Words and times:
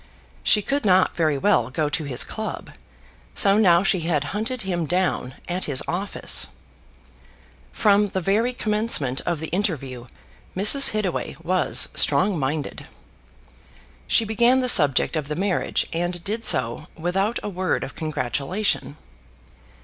She 0.41 0.63
could 0.63 0.83
not 0.83 1.15
very 1.15 1.37
well 1.37 1.69
go 1.69 1.87
to 1.87 2.05
his 2.05 2.23
club; 2.23 2.71
so 3.35 3.59
now 3.59 3.83
she 3.83 3.99
had 3.99 4.23
hunted 4.33 4.63
him 4.63 4.87
down 4.87 5.35
at 5.47 5.65
his 5.65 5.83
office. 5.87 6.47
From 7.71 8.07
the 8.07 8.19
very 8.19 8.51
commencement 8.51 9.21
of 9.27 9.39
the 9.39 9.49
interview 9.49 10.07
Mrs. 10.55 10.89
Hittaway 10.89 11.35
was 11.43 11.87
strong 11.93 12.39
minded. 12.39 12.87
She 14.07 14.25
began 14.25 14.59
the 14.59 14.67
subject 14.69 15.15
of 15.15 15.27
the 15.27 15.35
marriage, 15.35 15.85
and 15.93 16.23
did 16.23 16.43
so 16.43 16.87
without 16.97 17.37
a 17.43 17.49
word 17.49 17.83
of 17.83 17.93
congratulation. 17.93 18.97